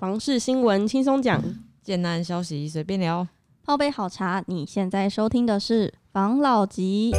[0.00, 1.44] 房事新闻轻松讲，
[1.82, 3.28] 简单消息随便聊。
[3.62, 7.12] 泡杯好茶，你现在收听的是房老吉。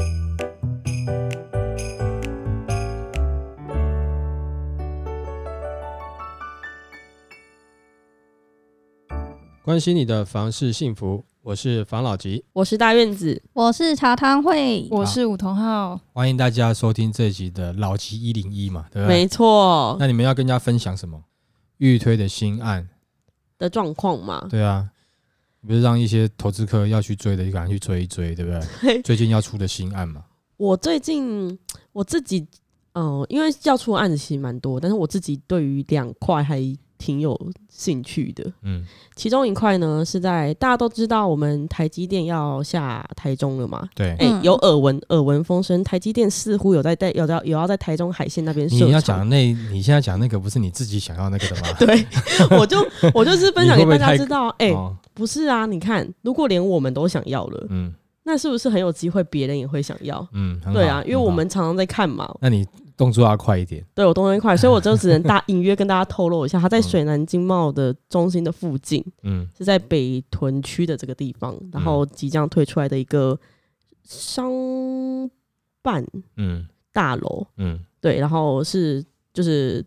[9.64, 19.18] 关心你的房事幸福，我是房老吉，我是大院子，我是茶汤会，我是武同浩，欢迎大家收听这一集的老吉一零一嘛，对不对？
[19.18, 21.22] 没错那你们要跟大家分享什么？
[21.82, 22.88] 预推的新案，
[23.58, 24.48] 的状况嘛。
[24.50, 24.88] 对啊，
[25.66, 29.02] 不是让一些投资客要去追的，就赶快去追一追，对不对？
[29.02, 30.24] 最近要出的新案嘛，
[30.58, 31.58] 我最近
[31.92, 32.48] 我自己，
[32.94, 36.60] 嗯、因为要出的案子其实蛮多，但是我自己对于两块还
[37.02, 37.36] 挺有
[37.68, 38.46] 兴趣的。
[38.62, 43.90] 嗯，其中一块呢是在大家都知道我们台积电要下台中了嘛？
[43.96, 44.12] 对。
[44.12, 51.68] 哎、嗯有耳闻耳闻风声，台积电似乎有在在有在有要在台中海线那边你要讲那，你现在讲那个不是你自己想要那个的吗？
[51.80, 52.06] 对，
[52.58, 52.78] 我就
[53.16, 57.92] 我就是分享给大家知道，哎、哦，不是啊，你看，如果连我们都想要了，嗯
[58.24, 60.26] 那是不是很有机会别人也会想要？
[60.34, 62.64] 嗯，对啊，因为我们常常在看嘛，那你
[63.02, 63.84] 动作要快一点。
[63.96, 66.84] 对我动作快，所以我就只能 大隐约跟大家透露一下，它在嗯。
[66.84, 69.48] 水南经贸的中心的附近，嗯。
[69.58, 73.40] 是在北屯区的这个地方，然后即将推出来的一个
[74.04, 74.52] 商
[75.82, 76.06] 办
[76.38, 76.68] 嗯。
[76.94, 77.80] 大楼，嗯。
[78.00, 79.84] 对，然后是就是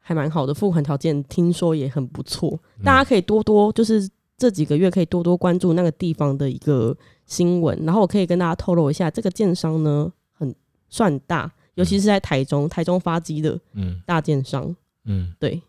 [0.00, 2.82] 还蛮好的付款条件，听说也很不错，嗯。
[2.84, 6.96] 大家可以多多就是这几个月可以多多关注那个地方的一个
[7.26, 10.52] 新闻，然后我可以跟大家透露一下，这个建商呢很
[10.88, 15.62] 算大，尤其是在台中，台中发机的嗯大建商，嗯，对，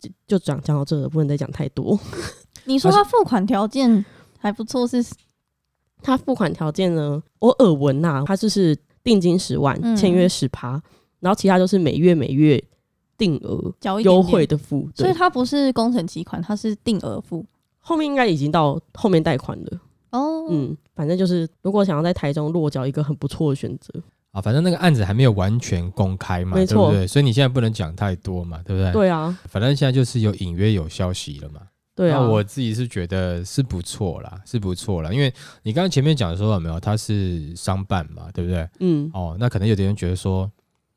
[0.00, 1.96] 就就讲讲到这了，不能再讲太多。
[2.66, 4.04] 你说他付款条件
[4.40, 5.04] 还不错，是
[6.02, 10.82] 他付款条件呢，我耳闻呐，他就是定金十万，嗯签约十趴，
[11.20, 12.60] 然后其他都是每月每月
[13.16, 17.46] 定额交优惠，的付，对，所以它不是工程期款，它是定额付。
[17.78, 19.80] 后面应该已经到后面贷款了。
[20.10, 23.92] 哦，嗯，反正就是如果想要在台中落脚，一个很不错的选择。
[24.32, 27.06] 啊，反正那个案子还没有完全公开嘛，对不对？
[27.06, 28.92] 所以你现在不能讲太多嘛，对不对？
[28.92, 31.60] 对啊，反正现在就是有隐约有消息了嘛。
[31.94, 35.32] 对啊，那我自己是觉得是不错啦，是不错啦，因为
[35.62, 38.66] 你刚刚前面讲的说有没有，他是商办嘛，对不对？
[38.80, 40.50] 嗯哦，那可能有的人觉得说，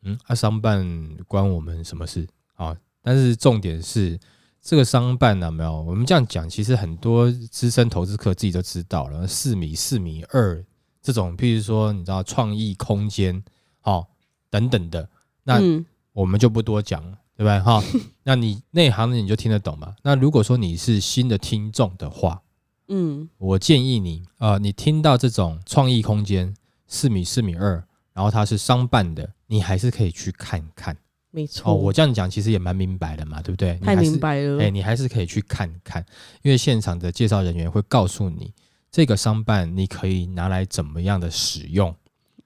[0.04, 0.88] 嗯，啊，商办
[1.28, 2.26] 关我们什么事
[2.56, 2.78] 啊、哦？
[3.04, 4.18] 但是重点是
[4.62, 5.82] 这个商办呢、有没有？
[5.82, 10.64] 我们这样讲，其实很多资深投资客自己都知道了，四米、四米二
[11.06, 13.44] 这种，譬如说你知道创意空间，
[13.84, 14.08] 哦
[14.50, 15.08] 等等的，
[15.44, 17.60] 那嗯我们就不多讲了，对不对？
[17.60, 17.84] 哈，
[18.24, 19.96] 那你内行的你就听得懂嘛。
[20.02, 22.42] 那如果说你是新的听众的话，
[22.88, 26.56] 嗯我建议你，呃，你听到这种创意空间
[26.88, 27.84] 四米四米二，
[28.14, 30.98] 然后它是商办的，你还是可以去看看。
[31.30, 31.72] 没错。
[31.72, 33.74] 哦，我这样讲其实也蛮明白的嘛，对不对？
[33.82, 34.64] 你太还是明白了。
[34.64, 36.04] 哎、你还是可以去看看，
[36.42, 38.54] 因为现场的介绍人员会告诉你
[38.96, 41.94] 这个商办你可以拿来怎么样的使用，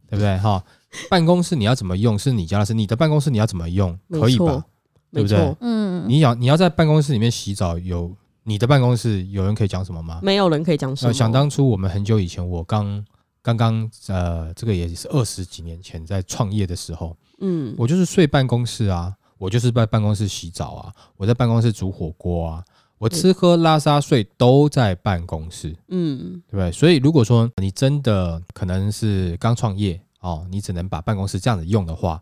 [0.08, 0.36] 对不对？
[0.40, 0.64] 哈，
[1.08, 4.66] 办公室你要怎么用是你家的事，你的办公室你要怎么用，可以吧
[5.12, 8.12] 对不对，嗯，你要你要在办公室里面洗澡，有
[8.46, 10.20] 你的办公室有人可以讲什么吗？
[10.24, 11.14] 没有人可以讲什呃，么。
[11.14, 13.06] 想当初我们很久以前，我刚
[13.44, 22.66] 刚刚呃，这个也是二十几年前在创业的时候，嗯，我就是睡办公室啊，我就是在办公室洗澡啊，我在办公室煮火锅啊，
[23.00, 26.72] 我吃喝拉撒睡都在办公室，嗯对不对？
[26.72, 32.22] 所以如果说你真的可能是刚创业哦，你只能把办公室这样子用的话，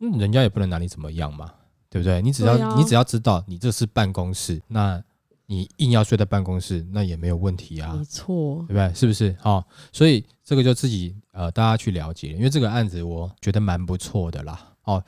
[0.00, 1.52] 嗯，人家也不能拿你怎么样嘛，
[1.90, 2.22] 对不对？
[2.22, 5.02] 你只要、啊你只要知道你这是办公室，那
[5.46, 8.68] 你硬要睡在办公室，那也没有问题啊没，错对。
[8.68, 8.94] 不对？
[8.94, 9.36] 是不是？
[9.42, 9.62] 哦，
[9.92, 14.72] 所以这个就自己呃大家去了解，因为这个案子我觉得蛮不错的啦。
[14.84, 15.02] 哦，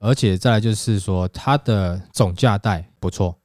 [0.00, 3.36] 而且再来就是说它的总价带不错哦，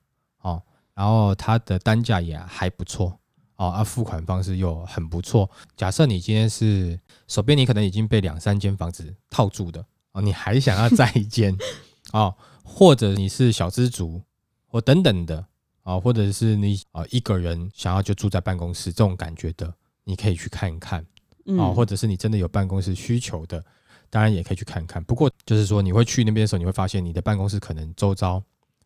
[0.96, 3.20] 然后它的单价也还不错
[3.58, 5.48] 哦，啊付款方式又很不错。
[5.78, 11.56] 假设你今天是手边你可能已经被两三间房子套住的哦，你还想要再一间
[12.14, 14.22] 哦，或者你是小资族
[14.68, 15.46] 或等等的。
[15.86, 19.72] 啊，或者是你啊一个人想要就住在办公室这种感觉的，
[20.04, 21.06] 你可以去看一看
[21.46, 23.64] 嗯，啊，或者是你真的有办公室需求的，
[24.10, 25.04] 当然也可以去看看。
[25.04, 28.42] 不过就是说，你会去那边的时候，你会发现你的办公室可能周遭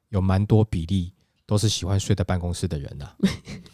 [0.09, 1.13] 有蛮多比例
[1.49, 3.17] 都是喜欢睡在办公室的人呐、啊，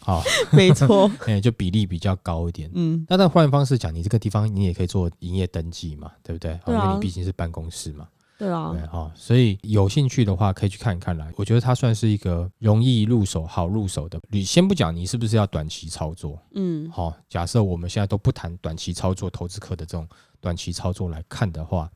[0.00, 1.10] 好，没错。
[1.26, 2.70] 哎，就比例比较高一点。
[2.72, 6.58] 嗯，那但换方式讲，你这个地方你也可以做营业登记嘛，对不对？
[6.64, 8.08] 对啊因为你毕竟是办公室嘛。
[8.38, 11.30] 对啊对，哈、所以有兴趣的话可以去看一看啦。
[11.36, 14.18] 我觉得它算是一个容易入手、好入手的。
[14.30, 20.08] 你先不讲你是不是要短期操作，嗯好、假设我们现在都不谈短期操作，投资客的这种
[20.40, 21.90] 短期操作来看的话，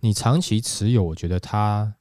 [0.00, 1.94] 你长期持有，我觉得它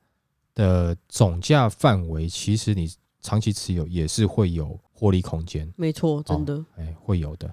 [0.55, 2.89] 的总价范围其实你
[3.23, 6.63] 长期持有也是会有获利空间，没错，真的。
[6.77, 7.51] 哎，会有的。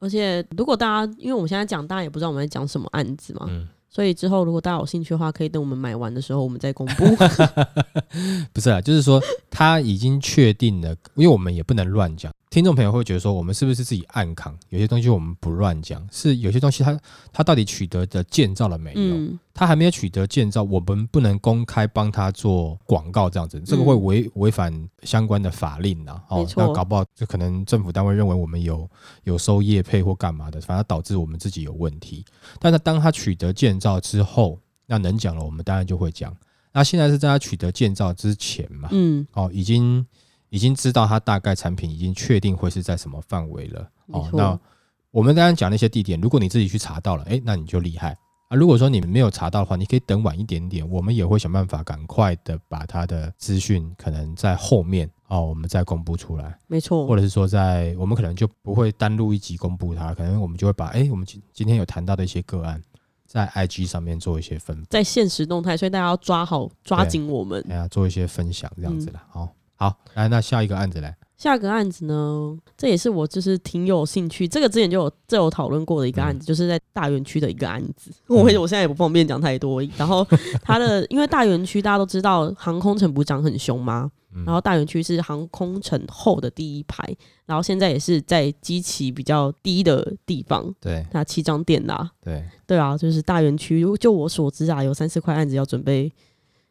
[0.00, 7.04] 而且如果大家，因为我们现在讲，大家也不知道我们在讲什么案子嘛，嗯，所以之后如果大家有兴趣的话，可以等我们买完的时候，我们再公布。
[8.52, 12.32] 不是啊，就是说他已经确定了，因为我们也不能乱讲。
[12.52, 14.54] 听众朋友会觉得说，我们是不是自己暗扛？
[14.68, 17.00] 有些东西我们不乱讲，是有些东西他
[17.32, 19.00] 他到底取得的建造了没有？
[19.00, 24.70] 嗯，他还没有取得建造，我们不能公开帮他做广告，这样子，这个会违违反
[25.02, 26.22] 相关的法令啊。
[26.28, 28.86] 哦，那搞不好就可能政府单位认为我们有
[29.24, 32.22] 有收业配或干嘛的，反而导致我们自己有问题。
[32.58, 36.36] 但是当他取得建造之后，那能讲了，我们当然就会讲。
[36.74, 38.90] 那现在是在他取得建造之前嘛？
[38.92, 40.06] 嗯，哦，已经
[40.52, 43.88] 已经知道它大概产品已经确定会是在什么范围了。
[44.08, 44.60] 哦，那
[45.10, 48.14] 我们刚刚讲那些地点，如果你自己去查到了，诶，那你就厉害
[48.48, 48.54] 啊。
[48.54, 57.16] 如果说你们没有查到的话，你可以等晚一点点，我们也会想办法赶快的把它的资讯可能在后面哦，我们再公布出来，没错或。
[57.16, 62.78] 者是说在我们可能就不会单录一集公布它，可能我们就会把诶，我们今今天有谈到的一些个案。
[63.24, 67.64] 在 IG 上面做一些分在现实动态，所以大家要抓好、抓紧我们。
[67.66, 69.26] 哎呀，做一些分享这样子嗯啦。
[69.30, 69.48] 好、
[69.82, 78.12] 好，来，那下一个案子来，下个案子呢，这也是我就是挺有兴趣，这个之前就有这有讨论过的一个案子，就是在大园区的一个案子。
[78.28, 79.82] 嗯我我现在也不方便讲太多。
[79.96, 80.24] 然后
[80.62, 84.08] 它的，因为大园区大家都知道航空城不是涨很凶吗？
[84.36, 87.04] 嗯然后大园区是航空城后的第一排，
[87.44, 92.08] 然后现在也是在基期比较低的地方，对那七张店啦。
[92.20, 96.10] 对，对啊，就是大园区，就我所知啊，有三四块案子要准备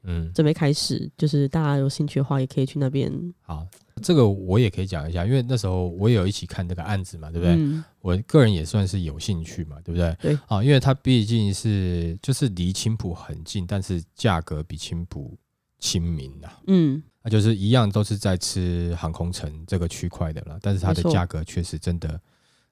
[0.03, 3.11] 嗯，准备开始，就是大家有兴趣的话，也可以去那边，
[3.41, 3.67] 好，
[4.01, 7.55] 这个我也可以讲一下，因为那时候我也有一起看这个案子嘛，对不对？
[7.55, 10.15] 嗯，我个人也算是有兴趣嘛，对不对？
[10.19, 15.37] 对，啊，因为它毕竟是就是离青浦很近，但是价格比青浦
[15.77, 22.19] 亲民呐、嗯，那就是一样都是在吃航空城这个区块的啦，但是它的价格确实真的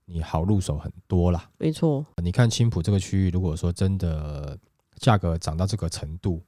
[0.06, 1.48] 你好入手很多啦。
[1.60, 4.58] 没错，你看青浦这个区域，如果说真的
[4.98, 6.42] 价格涨到这个程度，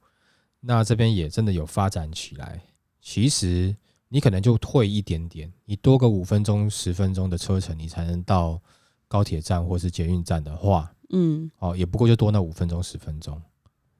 [0.64, 2.62] 那这边也真的有发展起来。
[3.00, 3.76] 其实
[4.08, 8.60] 你可能就退一点点，你多个五分钟、十分钟的车程，你才能到
[9.08, 13.42] 高铁站或是捷运站的话，嗯，哦，也不过就多那五分钟、十分钟。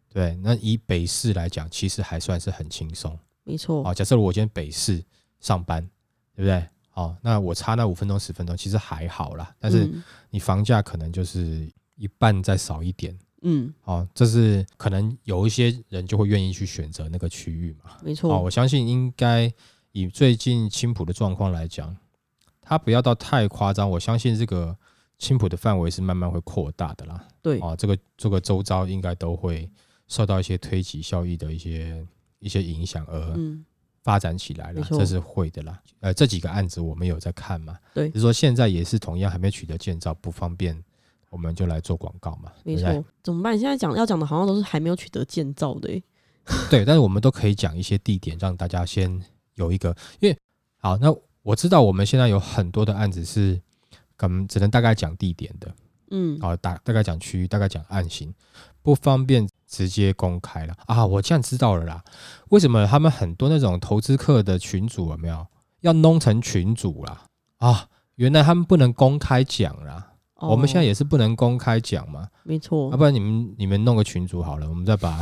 [0.09, 3.19] 对，那以北市来讲，其实还算是很轻松。
[3.44, 5.05] 没错，哦，假设我今天北市
[5.41, 5.82] 上班，
[6.37, 6.65] 对不对？
[6.94, 9.53] 哦，那我差那五分钟、十分钟，其实还好啦。
[9.58, 11.67] 但是嗯你房价可能就是
[11.97, 13.19] 一半再少一点。
[13.43, 17.91] 嗯，哦，这是可能有一些人就会愿意去选择那个区域嘛。
[17.91, 19.53] 哦，没错，我相信应该
[19.93, 21.97] 以最近青浦的状况来讲，
[22.61, 23.89] 它不要到太夸张。
[23.91, 24.77] 我相信这个
[25.19, 27.29] 青浦的范围是慢慢会扩大的啦。
[27.43, 29.69] 对，哦，这个这个周遭应该都会
[30.09, 32.06] 受到一些推挤效益的一些
[32.39, 33.65] 一些影响而嗯，
[34.03, 35.81] 发展起来了，这是会的啦。
[36.00, 40.81] 呃，这几个案子我们有在看嘛，对就是说现在也是同样还没取得建造，不方便，
[41.32, 42.76] 我们就来做广告嘛，没？
[42.76, 43.58] 错，怎么办？
[43.58, 46.02] 现在讲要讲的好像都是还没有取得建造的、欸，
[46.69, 49.19] 对，但是我们都可以讲一些地点，让大家先
[49.55, 50.38] 有一个，因为
[50.76, 51.08] 好，那
[51.43, 53.58] 我知道我们现在有很多的案子是，
[54.14, 55.75] 可能只能大概讲地点的，
[56.11, 58.34] 嗯，啊，大大概讲区域，大概讲案型，
[58.82, 61.06] 不方便直接公开了啊。
[61.06, 62.05] 我这样知道了啦，
[62.50, 65.46] 为什么他们很多那种投资客的群组有没有
[65.81, 67.22] 要弄成群组啦？
[67.56, 70.12] 啊，原来他们不能公开讲啦。
[70.49, 72.91] 我们现在哦也是不能公开讲嘛，没错。
[72.91, 75.20] 要、，不然你们你们弄个群组好了，我们再把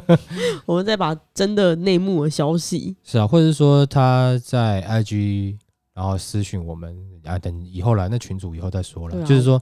[0.66, 5.56] 我们再把真的内幕的消息，是啊，或者是说他在 IG
[5.94, 9.24] 然后私讯我们啊，等以后来那群组以后再说了，啊。
[9.24, 9.60] 就是说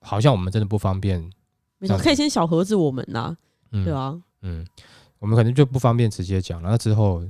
[0.00, 1.20] 好像我们真的不方便，
[1.78, 3.36] 没错，可以先小盒子我们呐，
[3.72, 4.66] 嗯，对啊，嗯，
[5.18, 7.22] 我们可能就不方便直接讲了，那之后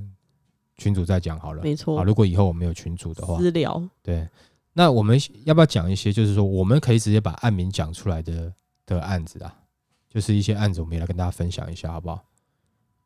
[0.77, 1.63] 群主再讲好了。
[1.63, 1.99] 没错。
[1.99, 4.27] 啊，，如果以后我们有群主的话，私聊，对，
[4.73, 8.53] 那我们要不要讲一些，就是说我们可以直接把案名讲出来的
[8.87, 9.55] 的案子啊，
[10.09, 12.23] 就是一些案子，我们也来跟大家分享一下，好不好？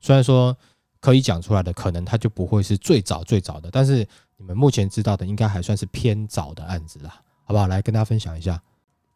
[0.01, 0.57] 虽然说
[1.01, 4.07] 可以讲出来的，可能它就不会是最早最早的，但是
[4.37, 7.67] 你们目前知道的，应该还算是偏早的案子啦，好不好？
[7.67, 8.61] 来跟大家分享一下。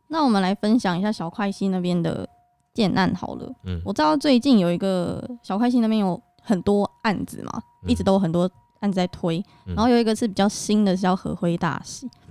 [0.09, 2.26] 那我们来分享一下小快溪那边的
[2.73, 3.52] 建案好了。
[3.64, 8.50] 嗯，我知道最近有一个小快溪那边有很多案子嘛，嗯一直都有很多
[8.81, 12.27] 案子在推，嗯然后有一个是比较新的，是叫和辉大喜嗯。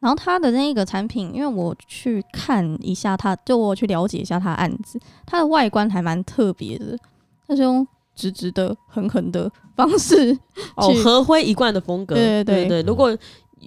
[0.00, 6.98] 然后他的那个产品，因为我去看一下它，就我去了解一下它的案子，它的外观还蛮特别的，
[7.46, 10.36] 它是用直直的、狠狠的方式
[10.74, 13.16] 哦，去合辉一贯的风格，对对对对如果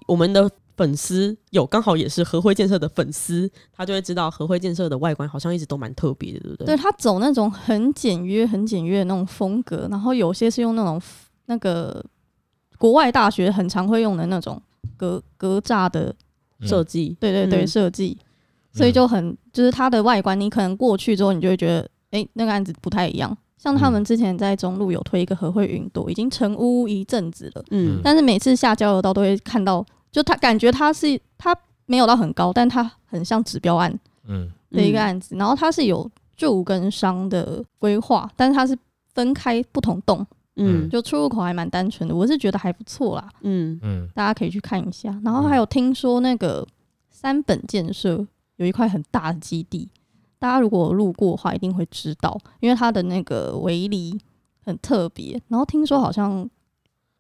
[0.08, 6.66] 我们的粉丝有刚好也是合辉建设的粉丝，他就会知道合辉建设的外观好像一直都蛮特别的，对不对？
[6.66, 11.00] 对，他走那种很简约、很简约的那种风格，然后有些是用那种
[11.46, 12.04] 那个
[12.80, 14.60] 国外大学很常会用的那种
[14.98, 16.16] 格格栅的，嗯
[16.66, 17.68] 设计，对对对，嗯。
[17.68, 18.18] 设计，
[18.72, 23.36] 所以就很就是它的外观，你可能过去之后，你就会觉得，哎、那个案子不太一样。
[23.58, 28.02] 像他们之前在中路有推一个和会云朵，已经成屋一阵子了，嗯。
[28.04, 31.56] 但是每次下交流道都会看到，就他感觉它是它
[31.86, 34.50] 没有到很高，但它很像指标案嗯。
[34.72, 38.78] 的一个案子，然后它是有住跟商的规划，但是它是
[39.14, 40.90] 分开不同栋，嗯。
[40.90, 43.80] 就出入口还蛮单纯的，我是觉得还不错啦，嗯。
[43.82, 44.08] 嗯。
[44.14, 45.18] 大家可以去看一下。
[45.24, 46.68] 然后还有听说那个
[47.10, 48.26] 三本建设
[48.58, 49.90] 有一块很大的基地，
[50.40, 54.20] 大家如果路过的话，一定会知道，因为它的那个围篱
[54.64, 55.42] 很特别。
[55.48, 56.50] 然后听说好像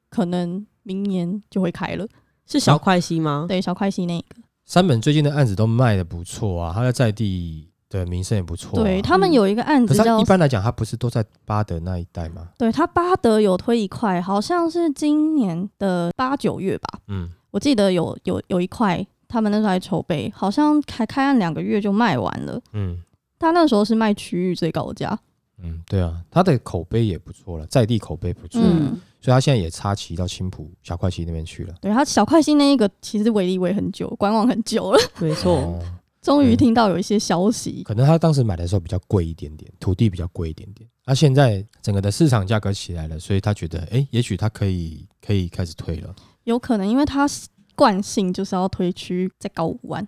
[0.09, 2.07] 可能明年就会开了，
[2.45, 3.45] 是小块西吗？
[3.47, 4.35] 对，小块西那个，
[4.65, 7.69] 三本最近的案子都卖的不错啊，他在在地
[8.00, 8.83] 的名声也不错、啊。
[8.83, 12.50] 对他们有一个案可是他子叫一般来讲，他不是都在巴德那一带吗？
[12.57, 17.29] 对他巴德有推一块，好像是今年的八九月吧，嗯。
[17.51, 22.59] 我记得有有有一块，他们那时候还筹备，好像开开案两个月就卖完了。
[22.71, 23.00] 嗯。
[23.38, 25.19] 他那时候是卖区域最高价，
[25.62, 31.73] 嗯，对啊，他的口碑也不错了，在地口碑不错，嗯，所以他现在也插旗到青浦小快旗那边去了。
[31.81, 35.79] 对他小快旗那一个其实维力维很久，观望很久了，没错，哦
[36.23, 37.83] 终于听到有一些消息。
[37.83, 40.89] 可能他当时买的时候比较贵一点点，土地比较贵一点点。
[41.05, 46.15] 那、现在整个的市场价格起来了，所以他觉得，哎、也许他可以可以开始推了。
[46.45, 47.27] 有可能因为他
[47.75, 50.07] 惯性就是要推区再高五万，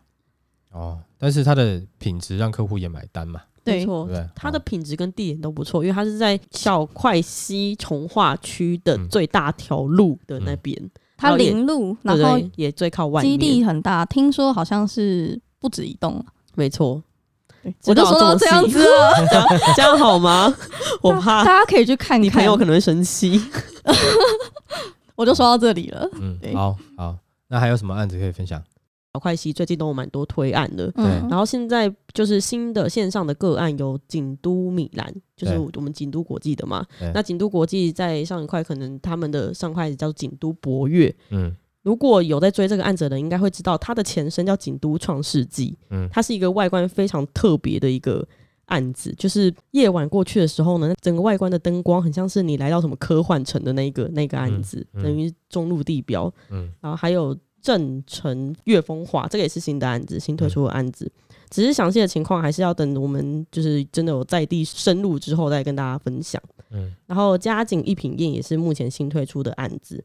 [0.71, 4.21] 哦，但是它的品质让客户也买单嘛，对没错对不。
[4.21, 4.29] 对？
[4.35, 10.79] 它的哦品质跟地点都不错，因为它是在小块西从化区的嗯最大条路的那边，
[11.17, 13.37] 他临路，然后，也最靠外基。
[13.37, 17.01] 地很大，听说好像是不止一栋，没错，
[17.87, 19.11] 我就说到道这样子了，
[19.75, 20.55] 这样好吗？
[21.01, 22.21] 我怕大家可以去看看。
[22.21, 23.41] 你朋友可能会生气。
[25.17, 26.07] 我就说到这里了。
[26.21, 27.17] 嗯，好好，
[27.47, 28.61] 那还有什么案子可以分享？
[29.15, 36.85] 小快西最近都有蛮多推案的，嗯，然后现在就是新的线上的个案有景都米兰，就是我们景都国际的嘛。
[37.11, 41.55] 那景都国际在上一块可能他们的上块叫景都博越，嗯
[41.85, 48.27] 如果有在追这个案子的人，应该会知道它的前身叫景都创世纪，嗯它是一个外观非常特别的一个
[48.65, 61.11] 案子，就是夜晚过去的时候呢，整个外观的灯光很像是你来到什么科幻城的那个那个案子，嗯嗯等于中路地标，嗯然后还有正城月风华，这个也是新的案子，新推出的案子。
[61.51, 66.41] 只是详细的情况还是要等我们就是真的有在地深入之后再跟大家分享。
[66.71, 70.03] 嗯然后嘉景一品宴也是目前新推出的案子。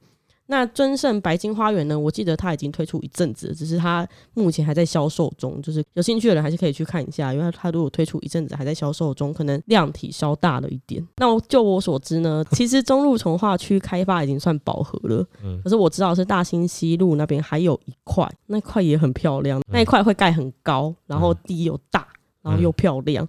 [0.50, 1.96] 那尊盛白金花园呢？
[1.96, 5.62] 我记得它已经推出一阵子了，只是它目前还在销售中。
[5.62, 11.06] 就是有兴趣的人还是可以去看一下，因为它它如果推出一阵子还在销售中，可能量体稍大了一点。
[11.18, 22.08] 那我就我所知呢，其实中路从化区开发已经算饱和了，嗯可是我知道是大兴西路那边还有一块，那块也很漂亮，那一块会盖很高，然后地又大，
[22.42, 23.24] 然后又漂亮，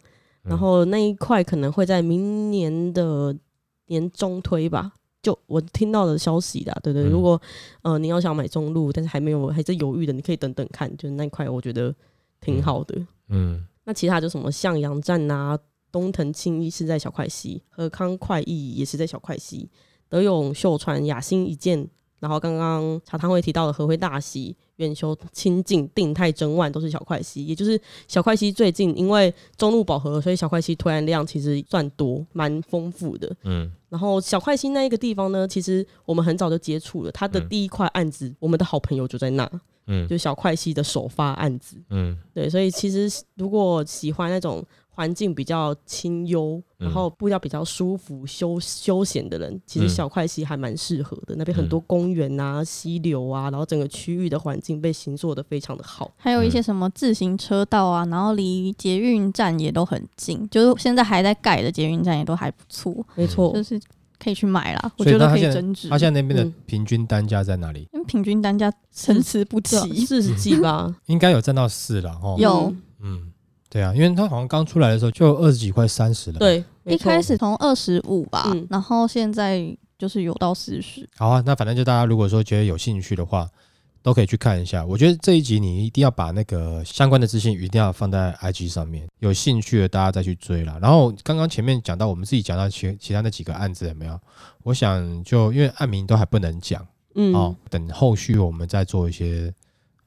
[0.46, 3.38] 嗯然后那一块可能会在明年的
[3.86, 4.94] 年中推吧。
[5.22, 7.10] 就我听到的消息啦，对对，嗯。
[7.10, 7.40] 如果
[7.84, 11.94] 呃你要想买中路，但是还没有还在犹豫的，你可以等等看，就是那块我觉得
[12.40, 13.00] 挺好的。
[13.30, 13.66] 嗯。
[13.84, 15.58] 那其他就什么向阳站啊、
[15.92, 19.70] 东藤青衣是在小块西，和康快意也是在小块西，
[20.08, 21.88] 德永秀传雅兴一见，
[22.20, 33.34] 然后刚刚茶汤会提到的和辉大溪、远修清净、定泰整万都是小块溪，也就是小块溪最近因为中路饱和，所以小块溪推案量其实算多，蛮丰富的。
[33.44, 33.72] 嗯。
[33.90, 37.48] 然后小块溪那一个地方呢，其实我们很早就接触了，它的嗯。
[37.50, 39.50] 第一块案子，我们的好朋友就在那，
[39.88, 40.08] 嗯。
[40.08, 41.78] 就小块溪的首发案子。
[41.90, 42.18] 嗯。
[42.34, 51.36] 对，所以其实如果喜欢那种环境比较清幽，嗯然后步调比较舒服、休休闲的人，其实嗯小块溪还蛮适合的。
[51.38, 56.12] 那边很多嗯公园啊、溪流啊，然后整个区域的环境被形做的非常的好。
[56.18, 63.80] 还有一些什么自行车道啊，然后离捷运站也都很近，就是现在还在盖的捷运站也都还不错，没错就，是
[64.20, 64.92] 可以去买啦。
[64.98, 65.90] 我所以觉得可以增值。
[65.90, 67.88] 他现在那边的嗯平均单价在哪里？
[67.94, 72.36] 因为平均单价参差不齐，四十几吧， 应该有占到四了哦。
[72.38, 73.31] 有嗯嗯，
[73.72, 81.10] 对啊，因为他好像刚出来的时候就二十几块、三十了。，对，一错开始从二十五吧，嗯然后现在就是有到四十。
[81.16, 83.48] 好啊，那反正就大家如果说觉得有兴趣的话，
[84.04, 84.86] 都可以去看一下。
[84.86, 90.78] 我觉得这一集你一定要把那个相关的资讯一定要放在 IG 上面，有兴趣的大家再去追啦。
[90.82, 94.20] 然后刚刚前面讲到我们自己讲到其其他那几个案子有没有？
[94.64, 96.86] 我想就因为案名都还不能讲
[97.16, 99.54] 嗯，哦，等后续我们再做一些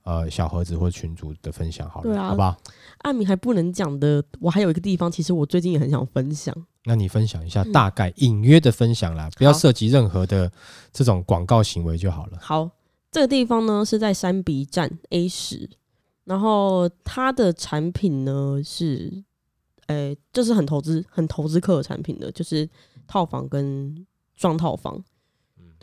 [0.05, 2.57] 呃小盒子或群组的分享好了，对啊好不好？
[2.99, 6.55] 艾米还不能讲的，我还有一个地方，其实我最近也很想分享。
[6.85, 10.53] 那你分享一下嗯大概隐约的分享啦，不要涉及任何的
[10.93, 12.39] 这种广告行为就好了。
[12.41, 12.71] 好，
[13.11, 15.71] 这个地方呢是在山鼻站 A 十，
[16.25, 19.25] 然后它的产品呢是，
[19.87, 22.69] 呃，就是很投资很投资客的产品的，就是
[23.07, 25.03] 套房跟双套房。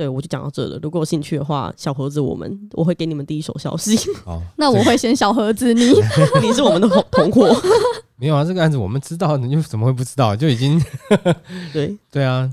[0.01, 0.79] 对，我就讲到这了。
[0.81, 3.95] 如果有兴趣的话，小盒子我们我会给你们第一手消息。
[4.25, 5.91] 好，那我会先小盒子，你
[6.41, 7.55] 你是我们的同同伙，
[8.17, 10.35] 没有啊，这个案子我们知道，你就怎么会不知道？
[10.35, 10.81] 就已经
[11.71, 12.51] 对，对啊。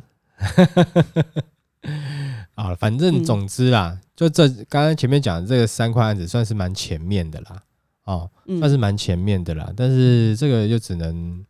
[2.55, 7.63] 啊，反正嗯总之啦，就这刚刚前面讲的这个三块案子算是蛮前面的啦，
[8.05, 11.43] 哦，嗯算是蛮前面的啦，但是这个就只能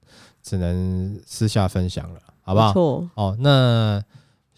[0.44, 2.72] 只能私下分享了，好不好？
[2.72, 4.00] 错，哦，那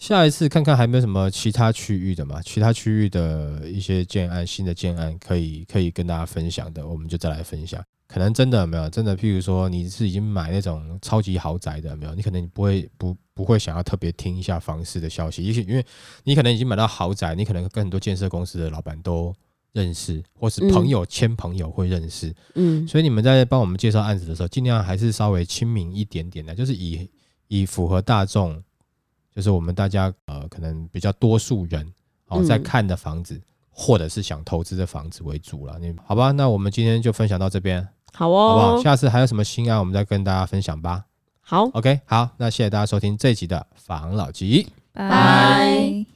[0.00, 2.40] 下一次看看还没有什么其他区域的嘛？
[2.40, 7.85] 其他区域的一些建案、新的建案可以可以跟大家分享的，我们就再来分享。
[8.09, 12.14] 可能真的有没有真的，譬如说你是已经买那种超级豪宅的有没有？
[12.14, 15.85] 你可能你不会不不会想要特别听一下房市的消息，也许因为
[16.25, 19.35] 你可能已经买到豪宅，你可能跟很多建设公司的老板都
[19.75, 27.07] 认识，或是朋友牵朋友会认识，嗯，所以你们在帮我们介绍案子的时候，尽量还是稍微亲民一点点的，就是以
[27.49, 28.61] 以符合大众，
[29.34, 31.87] 就是我们大家呃可能比较多数人
[32.26, 35.78] 哦嗯在看的房子，或者是想投资的房子为主了。
[35.78, 36.30] 你好吧？
[36.32, 38.76] 那我们今天就分享到这边，好好不好？
[38.76, 41.04] 哦，下次还有什么新案，我们再跟大家分享吧。
[41.40, 44.68] 好，OK，好，那谢谢大家收听这一集的房老吉。
[44.92, 46.06] 拜拜